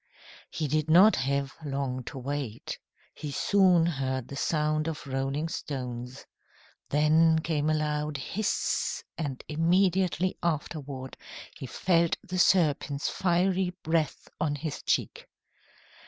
He 0.49 0.67
did 0.67 0.89
not 0.89 1.15
have 1.15 1.53
long 1.63 2.03
to 2.05 2.17
wait. 2.17 2.79
He 3.13 3.29
soon 3.29 3.85
heard 3.85 4.29
the 4.29 4.35
sound 4.35 4.87
of 4.87 5.05
rolling 5.05 5.47
stones. 5.47 6.25
Then 6.89 7.37
came 7.37 7.69
a 7.69 7.75
loud 7.75 8.17
hiss, 8.17 9.03
and 9.15 9.43
immediately 9.47 10.39
afterward 10.41 11.17
he 11.55 11.67
felt 11.67 12.17
the 12.23 12.39
serpent's 12.39 13.09
fiery 13.09 13.75
breath 13.83 14.27
on 14.39 14.55
his 14.55 14.81
cheek. 14.81 15.27